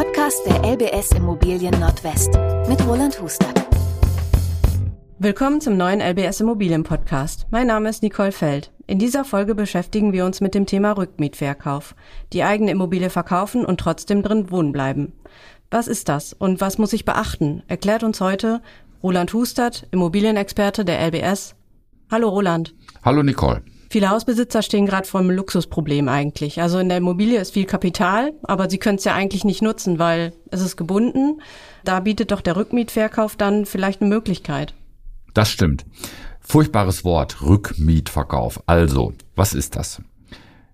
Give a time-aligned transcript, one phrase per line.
[0.00, 2.30] Podcast der LBS Immobilien Nordwest
[2.66, 3.66] mit Roland Hustert.
[5.18, 7.46] Willkommen zum neuen LBS Immobilien Podcast.
[7.50, 8.72] Mein Name ist Nicole Feld.
[8.86, 11.94] In dieser Folge beschäftigen wir uns mit dem Thema Rückmietverkauf.
[12.32, 15.12] Die eigene Immobilie verkaufen und trotzdem drin wohnen bleiben.
[15.70, 17.62] Was ist das und was muss ich beachten?
[17.68, 18.62] Erklärt uns heute
[19.02, 21.56] Roland Hustert, Immobilienexperte der LBS.
[22.10, 22.74] Hallo Roland.
[23.04, 23.62] Hallo Nicole.
[23.92, 26.62] Viele Hausbesitzer stehen gerade vor einem Luxusproblem eigentlich.
[26.62, 29.98] Also in der Immobilie ist viel Kapital, aber sie können es ja eigentlich nicht nutzen,
[29.98, 31.40] weil es ist gebunden.
[31.82, 34.74] Da bietet doch der Rückmietverkauf dann vielleicht eine Möglichkeit.
[35.34, 35.86] Das stimmt.
[36.38, 38.62] Furchtbares Wort, Rückmietverkauf.
[38.66, 40.00] Also, was ist das?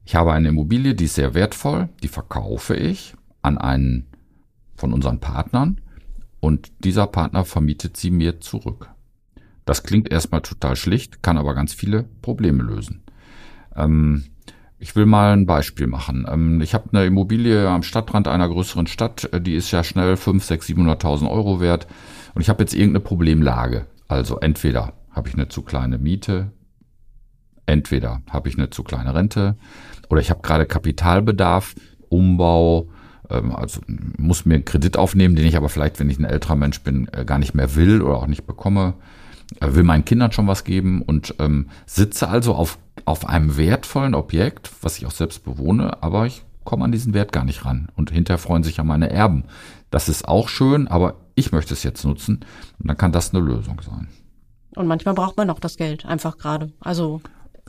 [0.05, 4.09] Ich habe eine Immobilie, die ist sehr wertvoll, die verkaufe ich an einen
[4.75, 5.81] von unseren Partnern
[6.41, 8.91] und dieser Partner vermietet sie mir zurück.
[9.65, 13.06] Das klingt erstmal total schlicht, kann aber ganz viele Probleme lösen.
[13.77, 14.25] Ähm,
[14.79, 16.27] ich will mal ein Beispiel machen.
[16.29, 20.17] Ähm, ich habe eine Immobilie am Stadtrand einer größeren Stadt, äh, die ist ja schnell
[20.17, 21.87] 5, 6, 700.000 Euro wert.
[22.35, 23.87] Und ich habe jetzt irgendeine Problemlage.
[24.09, 26.53] Also entweder habe ich eine zu kleine Miete,
[27.65, 29.57] entweder habe ich eine zu kleine Rente
[30.09, 31.75] oder ich habe gerade Kapitalbedarf,
[32.09, 32.91] Umbau,
[33.31, 36.57] ähm, also muss mir einen Kredit aufnehmen, den ich aber vielleicht, wenn ich ein älterer
[36.57, 38.95] Mensch bin, äh, gar nicht mehr will oder auch nicht bekomme.
[39.61, 44.15] Äh, will meinen Kindern schon was geben und ähm, sitze also auf, auf einem wertvollen
[44.15, 47.89] Objekt, was ich auch selbst bewohne, aber ich komme an diesen Wert gar nicht ran.
[47.95, 49.45] Und hinterher freuen sich ja meine Erben.
[49.91, 52.45] Das ist auch schön, aber ich möchte es jetzt nutzen
[52.79, 54.09] und dann kann das eine Lösung sein.
[54.75, 56.73] Und manchmal braucht man auch das Geld, einfach gerade.
[56.81, 57.23] Also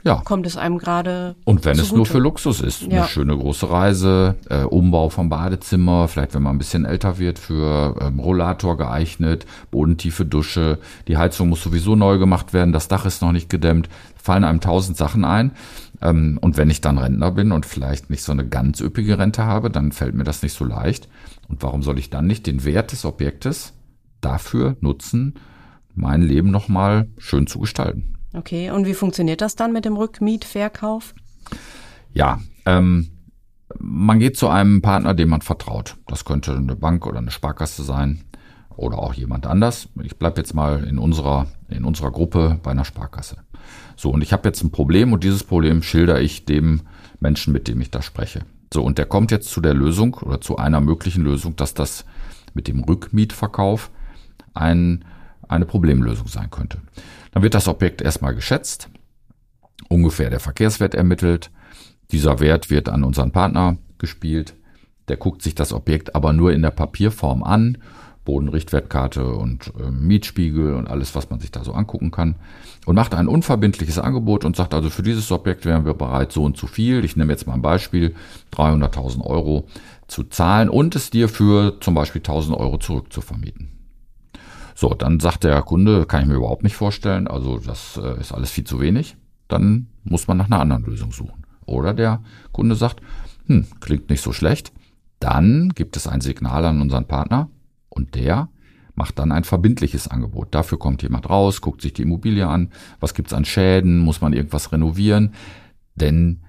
[0.03, 0.21] ja.
[0.23, 1.35] kommt es einem gerade.
[1.45, 2.99] Und wenn es nur für Luxus ist, ja.
[2.99, 7.39] eine schöne große Reise, äh, Umbau vom Badezimmer, vielleicht wenn man ein bisschen älter wird,
[7.39, 13.05] für ähm, Rollator geeignet, bodentiefe Dusche, die Heizung muss sowieso neu gemacht werden, das Dach
[13.05, 13.89] ist noch nicht gedämmt,
[14.27, 15.53] fallen einem tausend Sachen ein.
[16.01, 19.45] Ähm, und wenn ich dann Rentner bin und vielleicht nicht so eine ganz üppige Rente
[19.45, 21.07] habe, dann fällt mir das nicht so leicht.
[21.47, 23.73] Und warum soll ich dann nicht den Wert des Objektes
[24.19, 25.35] dafür nutzen,
[25.95, 28.17] mein Leben nochmal schön zu gestalten?
[28.33, 31.15] Okay, und wie funktioniert das dann mit dem Rückmietverkauf?
[32.13, 33.09] Ja, ähm,
[33.79, 35.95] man geht zu einem Partner, dem man vertraut.
[36.07, 38.25] Das könnte eine Bank oder eine Sparkasse sein
[38.77, 39.89] oder auch jemand anders.
[40.03, 43.37] Ich bleibe jetzt mal in unserer, in unserer Gruppe bei einer Sparkasse.
[43.95, 46.81] So, und ich habe jetzt ein Problem und dieses Problem schilder ich dem
[47.19, 48.41] Menschen, mit dem ich da spreche.
[48.71, 52.05] So, und der kommt jetzt zu der Lösung oder zu einer möglichen Lösung, dass das
[52.53, 53.89] mit dem Rückmietverkauf
[54.53, 55.05] ein,
[55.47, 56.79] eine Problemlösung sein könnte.
[57.31, 58.89] Dann wird das Objekt erstmal geschätzt,
[59.89, 61.49] ungefähr der Verkehrswert ermittelt.
[62.11, 64.55] Dieser Wert wird an unseren Partner gespielt.
[65.07, 67.77] Der guckt sich das Objekt aber nur in der Papierform an.
[68.27, 72.35] Bodenrichtwertkarte und äh, Mietspiegel und alles, was man sich da so angucken kann.
[72.85, 76.43] Und macht ein unverbindliches Angebot und sagt also, für dieses Objekt wären wir bereit, so
[76.43, 77.05] und so viel.
[77.05, 78.15] Ich nehme jetzt mal ein Beispiel,
[78.53, 79.67] 300.000 Euro
[80.07, 83.69] zu zahlen und es dir für zum Beispiel 1.000 Euro zurückzuvermieten.
[84.75, 88.33] So, dann sagt der Kunde, kann ich mir überhaupt nicht vorstellen, also das äh, ist
[88.33, 89.15] alles viel zu wenig.
[89.47, 91.45] Dann muss man nach einer anderen Lösung suchen.
[91.65, 92.21] Oder der
[92.51, 92.99] Kunde sagt,
[93.45, 94.73] hm, klingt nicht so schlecht.
[95.21, 97.49] Dann gibt es ein Signal an unseren Partner
[97.97, 98.49] und der
[98.95, 100.47] macht dann ein verbindliches Angebot.
[100.51, 104.33] Dafür kommt jemand raus, guckt sich die Immobilie an, was gibt's an Schäden, muss man
[104.33, 105.33] irgendwas renovieren,
[105.95, 106.41] denn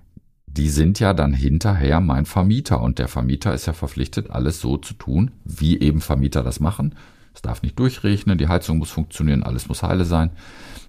[0.47, 4.77] die sind ja dann hinterher mein Vermieter und der Vermieter ist ja verpflichtet, alles so
[4.77, 6.95] zu tun, wie eben Vermieter das machen.
[7.35, 10.31] Es darf nicht durchregnen, die Heizung muss funktionieren, alles muss heile sein.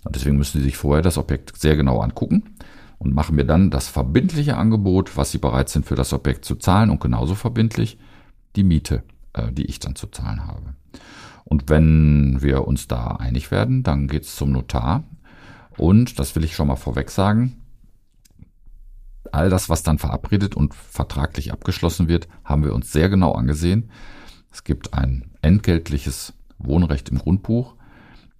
[0.05, 2.55] Und deswegen müssen Sie sich vorher das Objekt sehr genau angucken
[2.97, 6.55] und machen mir dann das verbindliche Angebot, was Sie bereit sind für das Objekt zu
[6.55, 7.97] zahlen und genauso verbindlich
[8.55, 9.03] die Miete,
[9.51, 10.73] die ich dann zu zahlen habe.
[11.45, 15.03] Und wenn wir uns da einig werden, dann geht es zum Notar.
[15.77, 17.59] Und, das will ich schon mal vorweg sagen,
[19.31, 23.89] all das, was dann verabredet und vertraglich abgeschlossen wird, haben wir uns sehr genau angesehen.
[24.51, 27.75] Es gibt ein entgeltliches Wohnrecht im Grundbuch.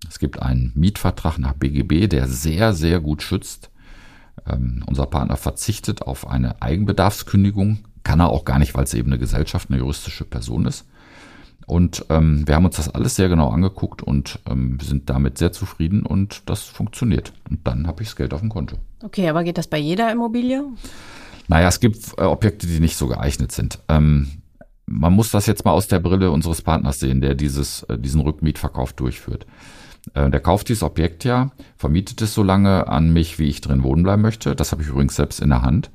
[0.07, 3.69] Es gibt einen Mietvertrag nach BGB, der sehr, sehr gut schützt.
[4.45, 7.79] Ähm, unser Partner verzichtet auf eine Eigenbedarfskündigung.
[8.09, 10.87] Kann er auch gar nicht, weil es eben eine Gesellschaft, eine juristische Person ist.
[11.67, 15.51] Und ähm, wir haben uns das alles sehr genau angeguckt und ähm, sind damit sehr
[15.51, 17.33] zufrieden und das funktioniert.
[17.51, 18.77] Und dann habe ich das Geld auf dem Konto.
[19.03, 20.63] Okay, aber geht das bei jeder Immobilie?
[21.49, 23.77] Naja, es gibt äh, Objekte, die nicht so geeignet sind.
[23.89, 24.41] Ähm,
[24.87, 28.21] man muss das jetzt mal aus der Brille unseres Partners sehen, der dieses, äh, diesen
[28.21, 29.45] Rückmietverkauf durchführt.
[30.15, 33.83] Äh, der kauft dieses Objekt ja, vermietet es so lange an mich, wie ich drin
[33.83, 34.55] wohnen bleiben möchte.
[34.55, 35.91] Das habe ich übrigens selbst in der Hand.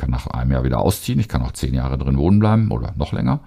[0.00, 2.70] Ich kann nach einem Jahr wieder ausziehen, ich kann auch zehn Jahre drin wohnen bleiben
[2.70, 3.40] oder noch länger.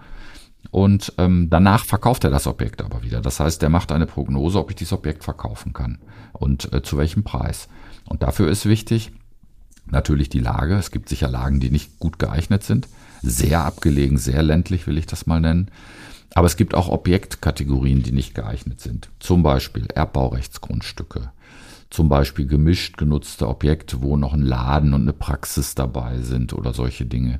[0.69, 3.21] Und ähm, danach verkauft er das Objekt aber wieder.
[3.21, 5.97] Das heißt, der macht eine Prognose, ob ich dieses Objekt verkaufen kann
[6.31, 7.69] und äh, zu welchem Preis.
[8.05, 9.13] Und dafür ist wichtig
[9.87, 10.75] natürlich die Lage.
[10.75, 12.87] Es gibt sicher Lagen, die nicht gut geeignet sind.
[13.23, 15.71] sehr abgelegen, sehr ländlich will ich das mal nennen.
[16.35, 19.09] Aber es gibt auch Objektkategorien, die nicht geeignet sind.
[19.19, 21.31] Zum Beispiel Erbbaurechtsgrundstücke.
[21.93, 26.73] Zum Beispiel gemischt genutzte Objekte, wo noch ein Laden und eine Praxis dabei sind oder
[26.73, 27.39] solche Dinge.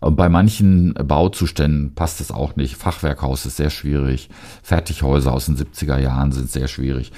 [0.00, 2.74] Bei manchen Bauzuständen passt es auch nicht.
[2.74, 4.28] Fachwerkhaus ist sehr schwierig.
[4.64, 7.12] Fertighäuser aus den 70er Jahren sind sehr schwierig.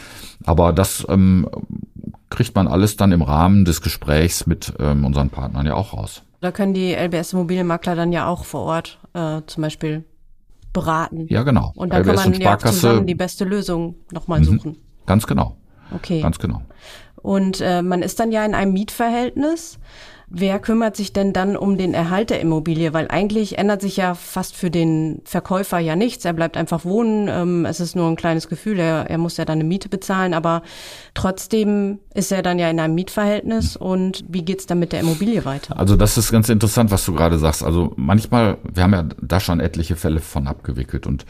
[0.44, 1.48] Aber das ähm,
[2.28, 6.22] kriegt man alles dann im Rahmen des Gesprächs mit ähm, unseren Partnern ja auch raus.
[6.42, 10.04] Da können die LBS Immobilienmakler dann ja auch vor Ort äh, zum Beispiel
[10.74, 11.28] beraten.
[11.30, 11.72] Ja, genau.
[11.76, 14.44] Und dann LBS kann man ja zusammen die beste Lösung nochmal mhm.
[14.44, 14.76] suchen.
[15.06, 15.56] Ganz genau.
[15.94, 16.20] Okay.
[16.20, 16.62] Ganz genau.
[17.16, 19.78] Und äh, man ist dann ja in einem Mietverhältnis.
[20.30, 22.92] Wer kümmert sich denn dann um den Erhalt der Immobilie?
[22.92, 26.22] Weil eigentlich ändert sich ja fast für den Verkäufer ja nichts.
[26.26, 27.28] Er bleibt einfach wohnen.
[27.28, 28.78] Ähm, es ist nur ein kleines Gefühl.
[28.78, 30.34] Er, er muss ja dann eine Miete bezahlen.
[30.34, 30.62] Aber
[31.14, 33.74] trotzdem ist er dann ja in einem Mietverhältnis.
[33.74, 35.78] Und wie geht's dann mit der Immobilie weiter?
[35.78, 37.64] Also das ist ganz interessant, was du gerade sagst.
[37.64, 41.24] Also manchmal, wir haben ja da schon etliche Fälle von abgewickelt und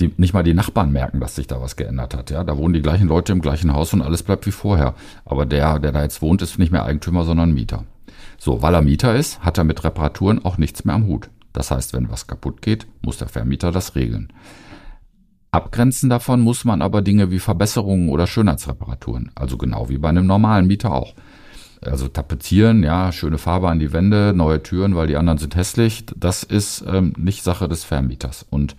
[0.00, 2.30] die, nicht mal die Nachbarn merken, dass sich da was geändert hat.
[2.30, 4.94] Ja, da wohnen die gleichen Leute im gleichen Haus und alles bleibt wie vorher.
[5.24, 7.84] Aber der, der da jetzt wohnt, ist nicht mehr Eigentümer, sondern Mieter.
[8.38, 11.28] So, weil er Mieter ist, hat er mit Reparaturen auch nichts mehr am Hut.
[11.52, 14.32] Das heißt, wenn was kaputt geht, muss der Vermieter das regeln.
[15.52, 20.26] Abgrenzen davon muss man aber Dinge wie Verbesserungen oder Schönheitsreparaturen, also genau wie bei einem
[20.26, 21.14] normalen Mieter auch.
[21.82, 26.04] Also tapezieren, ja, schöne Farbe an die Wände, neue Türen, weil die anderen sind hässlich,
[26.14, 28.46] das ist ähm, nicht Sache des Vermieters.
[28.48, 28.76] Und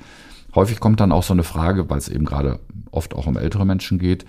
[0.56, 2.60] häufig kommt dann auch so eine Frage, weil es eben gerade
[2.92, 4.26] oft auch um ältere Menschen geht,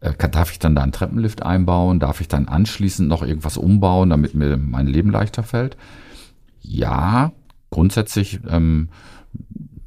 [0.00, 2.00] äh, darf ich dann da einen Treppenlift einbauen?
[2.00, 5.76] Darf ich dann anschließend noch irgendwas umbauen, damit mir mein Leben leichter fällt?
[6.60, 7.32] Ja,
[7.70, 8.88] grundsätzlich ähm,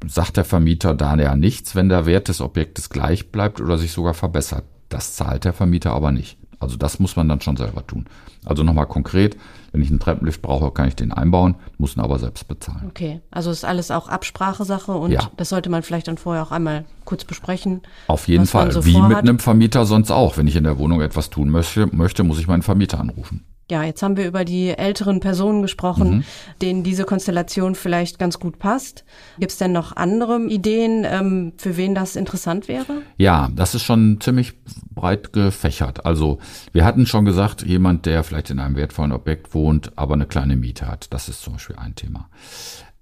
[0.06, 3.92] sagt der Vermieter da ja nichts, wenn der Wert des Objektes gleich bleibt oder sich
[3.92, 4.64] sogar verbessert.
[4.88, 6.38] Das zahlt der Vermieter aber nicht.
[6.60, 8.06] Also das muss man dann schon selber tun.
[8.44, 9.36] Also nochmal konkret,
[9.72, 12.86] wenn ich einen Treppenlift brauche, kann ich den einbauen, muss ihn aber selbst bezahlen.
[12.88, 15.30] Okay, also ist alles auch Absprachesache und ja.
[15.36, 17.82] das sollte man vielleicht dann vorher auch einmal kurz besprechen.
[18.06, 19.08] Auf jeden Fall, so wie vorhat.
[19.08, 20.36] mit einem Vermieter sonst auch.
[20.36, 23.44] Wenn ich in der Wohnung etwas tun möchte, möchte muss ich meinen Vermieter anrufen.
[23.70, 26.24] Ja, jetzt haben wir über die älteren Personen gesprochen, mhm.
[26.62, 29.04] denen diese Konstellation vielleicht ganz gut passt.
[29.38, 33.02] Gibt es denn noch andere Ideen, ähm, für wen das interessant wäre?
[33.18, 34.54] Ja, das ist schon ziemlich
[34.94, 36.06] breit gefächert.
[36.06, 36.38] Also
[36.72, 40.56] wir hatten schon gesagt, jemand, der vielleicht in einem wertvollen Objekt wohnt, aber eine kleine
[40.56, 41.12] Miete hat.
[41.12, 42.30] Das ist zum Beispiel ein Thema.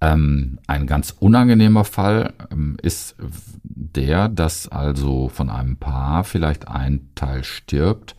[0.01, 3.15] Ähm, ein ganz unangenehmer Fall ähm, ist
[3.63, 8.17] der, dass also von einem Paar vielleicht ein Teil stirbt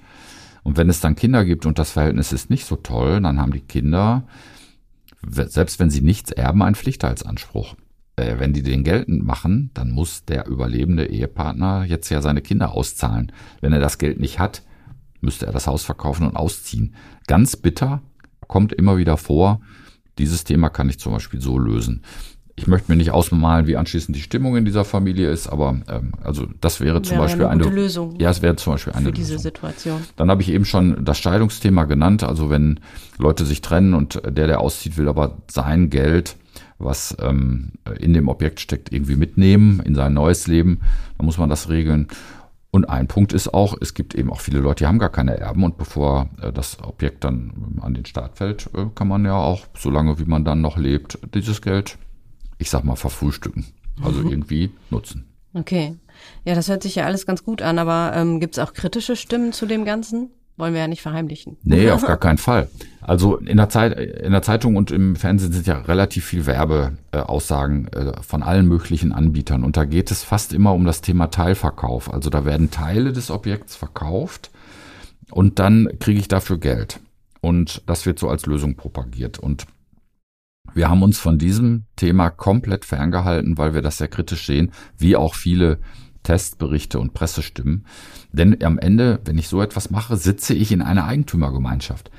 [0.67, 3.53] und wenn es dann Kinder gibt und das Verhältnis ist nicht so toll, dann haben
[3.53, 4.27] die Kinder,
[5.25, 7.75] selbst wenn sie nichts erben, einen Pflichtheitsanspruch.
[8.17, 12.73] Äh, wenn die den geltend machen, dann muss der überlebende Ehepartner jetzt ja seine Kinder
[12.73, 13.31] auszahlen.
[13.61, 14.61] Wenn er das Geld nicht hat,
[15.21, 16.95] müsste er das Haus verkaufen und ausziehen.
[17.27, 18.01] Ganz bitter,
[18.49, 19.61] kommt immer wieder vor.
[20.17, 22.03] Dieses Thema kann ich zum Beispiel so lösen
[22.59, 26.13] ich möchte mir nicht ausmalen, wie anschließend die Stimmung in dieser Familie ist, aber ähm,
[26.23, 28.15] also das wäre zum wäre Beispiel eine, eine Lösung.
[28.19, 29.43] Ja, es wäre zum Beispiel eine für diese Lösung.
[29.43, 30.01] Situation.
[30.15, 32.23] Dann habe ich eben schon das Scheidungsthema genannt.
[32.23, 32.79] Also wenn
[33.19, 36.35] Leute sich trennen und der, der auszieht, will aber sein Geld,
[36.79, 40.81] was ähm, in dem Objekt steckt, irgendwie mitnehmen in sein neues Leben,
[41.17, 42.07] dann muss man das regeln.
[42.71, 45.37] Und ein Punkt ist auch, es gibt eben auch viele Leute, die haben gar keine
[45.37, 49.35] Erben und bevor äh, das Objekt dann an den Start fällt, äh, kann man ja
[49.35, 51.99] auch, solange wie man dann noch lebt, dieses Geld
[52.57, 53.65] ich sag mal, verfrühstücken.
[54.01, 54.29] Also mhm.
[54.31, 55.25] irgendwie nutzen.
[55.53, 55.95] Okay.
[56.45, 59.15] Ja, das hört sich ja alles ganz gut an, aber ähm, gibt es auch kritische
[59.15, 60.31] Stimmen zu dem Ganzen?
[60.57, 61.57] Wollen wir ja nicht verheimlichen.
[61.63, 62.67] Nee, auf gar keinen Fall.
[63.01, 67.87] Also in der Zeit, in der Zeitung und im Fernsehen sind ja relativ viel Werbeaussagen
[67.89, 69.63] äh, von allen möglichen Anbietern.
[69.63, 72.11] Und da geht es fast immer um das Thema Teilverkauf.
[72.11, 74.49] Also da werden Teile des Objekts verkauft
[75.31, 76.99] und dann kriege ich dafür Geld.
[77.39, 79.37] Und das wird so als Lösung propagiert.
[79.37, 79.67] Und
[80.77, 85.15] wir haben uns von diesem Thema komplett ferngehalten, weil wir das sehr kritisch sehen, wie
[85.15, 85.79] auch viele
[86.23, 87.85] Testberichte und Pressestimmen.
[88.31, 92.11] Denn am Ende, wenn ich so etwas mache, sitze ich in einer Eigentümergemeinschaft.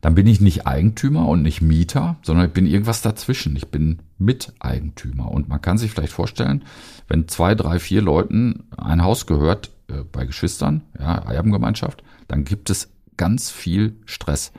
[0.00, 3.56] Dann bin ich nicht Eigentümer und nicht Mieter, sondern ich bin irgendwas dazwischen.
[3.56, 5.30] Ich bin Miteigentümer.
[5.30, 6.64] Und man kann sich vielleicht vorstellen,
[7.08, 12.70] wenn zwei, drei, vier Leuten ein Haus gehört, äh, bei Geschwistern, ja, Erbengemeinschaft, dann gibt
[12.70, 14.52] es ganz viel Stress.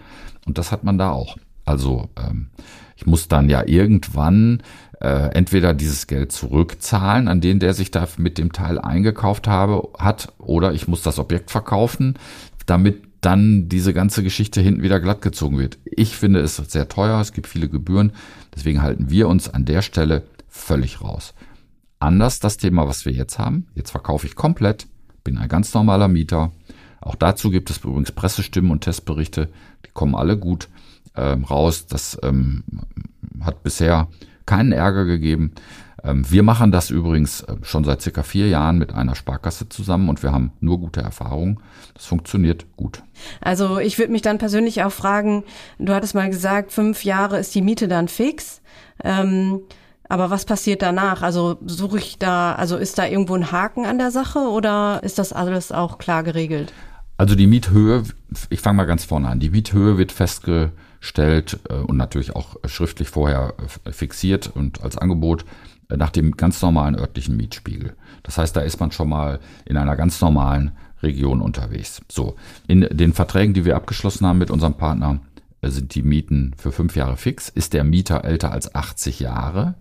[0.46, 1.38] Und das hat man da auch.
[1.68, 2.48] Also ähm,
[2.96, 4.64] ich muss dann ja irgendwann
[5.02, 9.90] äh, entweder dieses Geld zurückzahlen, an den der sich da mit dem Teil eingekauft habe,
[10.00, 12.18] hat, oder ich muss das Objekt verkaufen,
[12.66, 15.78] damit dann diese ganze Geschichte hinten wieder glattgezogen wird.
[15.86, 18.14] Ich finde es sehr teuer, es gibt viele Gebühren,
[18.56, 21.34] deswegen halten wir uns an der Stelle völlig raus.
[22.00, 23.68] Anders das Thema, was wir jetzt haben.
[23.76, 24.88] Jetzt verkaufe ich komplett,
[25.24, 26.52] bin ein ganz normaler Mieter.
[27.02, 29.50] Auch dazu gibt es übrigens Pressestimmen und Testberichte,
[29.86, 30.70] die kommen alle gut.
[31.18, 31.88] Ähm, raus.
[31.88, 32.64] Das ähm,
[33.42, 34.08] hat bisher
[34.46, 35.54] keinen Ärger gegeben.
[36.04, 40.10] Ähm, wir machen das übrigens äh, schon seit circa vier Jahren mit einer Sparkasse zusammen
[40.10, 41.60] und wir haben nur gute Erfahrungen.
[41.94, 43.04] Das funktioniert gut.
[43.42, 45.44] Also ich würde mich dann persönlich auch fragen,
[45.80, 48.62] du hattest mal gesagt, fünf Jahre ist die Miete dann fix.
[49.04, 49.62] Ähm,
[50.10, 51.22] aber was passiert danach?
[51.22, 55.20] Also suche ich da, also ist da irgendwo ein Haken an der Sache oder ist
[55.20, 56.72] das alles auch klar geregelt?
[57.18, 58.04] Also die Miethöhe,
[58.50, 59.40] ich fange mal ganz vorne an.
[59.40, 60.72] Die Miethöhe wird festgestellt
[61.70, 63.54] äh, und natürlich auch schriftlich vorher
[63.86, 65.46] äh, fixiert und als Angebot
[65.90, 67.96] äh, nach dem ganz normalen örtlichen Mietspiegel.
[68.24, 70.72] Das heißt, da ist man schon mal in einer ganz normalen
[71.02, 72.02] Region unterwegs.
[72.10, 72.36] So,
[72.68, 75.20] in den Verträgen, die wir abgeschlossen haben mit unserem Partner,
[75.64, 77.50] sind die Mieten für fünf Jahre fix.
[77.50, 79.76] Ist der Mieter älter als 80 Jahre,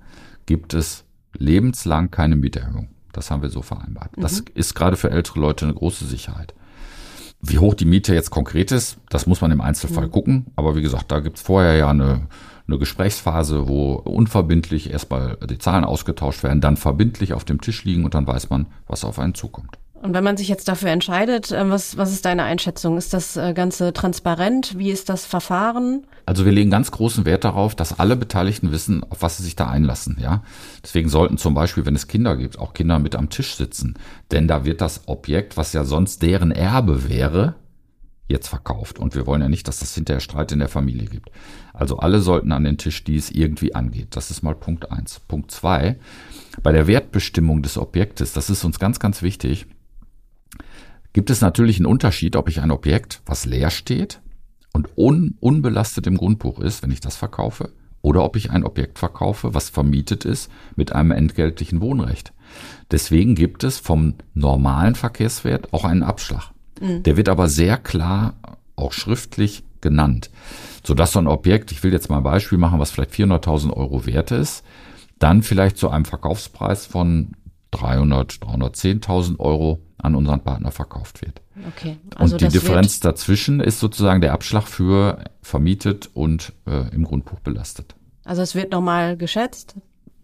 [0.47, 1.05] gibt es
[1.39, 2.89] lebenslang keine Mieterhöhung.
[3.13, 4.17] Das haben wir so vereinbart.
[4.17, 4.23] Mhm.
[4.23, 6.55] Das ist gerade für ältere Leute eine große Sicherheit.
[7.49, 10.11] Wie hoch die Miete jetzt konkret ist, das muss man im Einzelfall mhm.
[10.11, 10.47] gucken.
[10.57, 12.27] Aber wie gesagt, da gibt's vorher ja eine,
[12.67, 18.05] eine Gesprächsphase, wo unverbindlich erstmal die Zahlen ausgetauscht werden, dann verbindlich auf dem Tisch liegen
[18.05, 19.79] und dann weiß man, was auf einen zukommt.
[20.07, 22.97] Und wenn man sich jetzt dafür entscheidet, äh, was, was ist deine Einschätzung?
[22.97, 24.79] Ist das äh, Ganze transparent?
[24.79, 26.07] Wie ist das Verfahren?
[26.27, 29.57] Also wir legen ganz großen Wert darauf, dass alle Beteiligten wissen, auf was sie sich
[29.57, 30.17] da einlassen.
[30.21, 30.45] Ja,
[30.85, 33.95] Deswegen sollten zum Beispiel, wenn es Kinder gibt, auch Kinder mit am Tisch sitzen.
[34.31, 37.57] Denn da wird das Objekt, was ja sonst deren Erbe wäre,
[38.29, 39.01] jetzt verkauft.
[39.01, 41.33] Und wir wollen ja nicht, dass das hinterher Streit in der Familie gibt.
[41.73, 44.15] Also alle sollten an den Tisch, die es irgendwie angeht.
[44.15, 45.21] Das ist mal Punkt eins.
[45.27, 45.99] Punkt zwei:
[46.63, 49.67] Bei der Wertbestimmung des Objektes, das ist uns ganz, ganz wichtig,
[51.17, 54.21] gibt es natürlich einen Unterschied, ob ich ein Objekt, was leer steht
[54.75, 58.99] und un unbelastet im Grundbuch ist, wenn ich das verkaufe, oder ob ich ein Objekt
[58.99, 62.35] verkaufe, was vermietet ist mit einem entgeltlichen Wohnrecht.
[62.91, 66.51] Deswegen gibt es vom normalen Verkehrswert auch einen Abschlag.
[66.83, 67.03] Mhm.
[67.05, 68.35] Der wird aber sehr klar
[68.77, 70.29] auch schriftlich genannt,
[70.85, 74.05] sodass so ein Objekt, ich will jetzt mal ein Beispiel machen, was vielleicht 400.000 Euro
[74.05, 74.65] wert ist,
[75.19, 77.33] dann vielleicht zu einem Verkaufspreis von
[77.71, 81.43] 300, 310.000 Euro an unseren Partner verkauft wird.
[81.69, 81.99] Okay.
[82.15, 87.41] Also und die Differenz dazwischen ist sozusagen der Abschlag für vermietet und äh, im Grundbuch
[87.41, 87.95] belastet.
[88.25, 89.75] Also es wird nochmal geschätzt,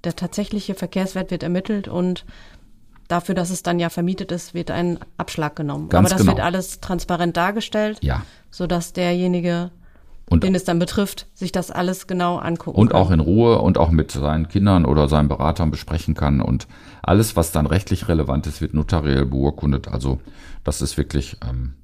[0.05, 2.25] der tatsächliche Verkehrswert wird ermittelt und
[3.09, 5.89] dafür, dass es dann ja vermietet ist, wird ein Abschlag genommen.
[5.89, 6.37] Ganz Aber das genau.
[6.37, 8.23] wird alles transparent dargestellt, ja.
[8.51, 9.71] sodass derjenige
[10.29, 13.01] und, den es dann betrifft, sich das alles genau angucken Und kann.
[13.01, 16.41] auch in Ruhe und auch mit seinen Kindern oder seinen Beratern besprechen kann.
[16.41, 16.67] Und
[17.03, 19.89] alles, was dann rechtlich relevant ist, wird notariell beurkundet.
[19.89, 20.21] Also
[20.65, 21.75] das ist wirklich ähm,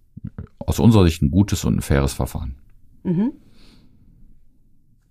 [0.59, 2.55] aus unserer Sicht ein gutes und ein faires Verfahren.
[3.03, 3.33] Mhm.